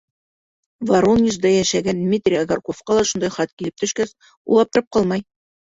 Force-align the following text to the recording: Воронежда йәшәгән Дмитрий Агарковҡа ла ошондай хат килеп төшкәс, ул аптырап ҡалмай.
Воронежда 0.91 1.51
йәшәгән 1.57 2.01
Дмитрий 2.07 2.41
Агарковҡа 2.41 2.99
ла 3.01 3.05
ошондай 3.05 3.33
хат 3.39 3.55
килеп 3.61 3.79
төшкәс, 3.85 4.17
ул 4.43 4.67
аптырап 4.67 4.93
ҡалмай. 5.01 5.27